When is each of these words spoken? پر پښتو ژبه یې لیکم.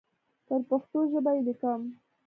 پر 0.45 0.59
پښتو 0.69 0.99
ژبه 1.11 1.31
یې 1.35 1.41
لیکم. 1.47 1.81